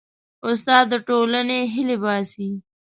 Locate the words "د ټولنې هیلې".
0.91-1.97